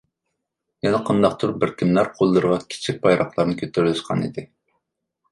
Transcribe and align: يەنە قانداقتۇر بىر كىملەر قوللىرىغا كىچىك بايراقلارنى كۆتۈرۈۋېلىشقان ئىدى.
يەنە 0.85 0.99
قانداقتۇر 1.09 1.51
بىر 1.63 1.73
كىملەر 1.81 2.09
قوللىرىغا 2.15 2.57
كىچىك 2.75 2.97
بايراقلارنى 3.03 3.57
كۆتۈرۈۋېلىشقان 3.59 4.25
ئىدى. 4.29 4.47